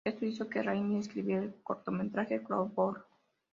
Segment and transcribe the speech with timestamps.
[0.03, 3.05] Esto hizo que Raimi escribiera el cortometraje "Clockwork".